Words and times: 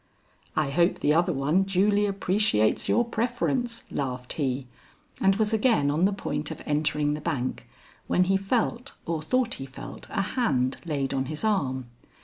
"I 0.55 0.71
hope 0.71 0.97
the 0.97 1.13
other 1.13 1.31
one 1.31 1.61
duly 1.61 2.07
appreciates 2.07 2.89
your 2.89 3.05
preference," 3.05 3.83
laughed 3.91 4.33
he, 4.33 4.65
and 5.21 5.35
was 5.35 5.53
again 5.53 5.91
on 5.91 6.05
the 6.05 6.11
point 6.11 6.49
of 6.49 6.59
entering 6.65 7.13
the 7.13 7.21
bank 7.21 7.67
when 8.07 8.23
he 8.23 8.35
felt 8.35 8.93
or 9.05 9.21
thought 9.21 9.53
he 9.61 9.67
felt 9.67 10.07
a 10.09 10.23
hand 10.33 10.77
laid 10.87 11.13
on 11.13 11.25
his 11.25 11.43
arm. 11.43 11.85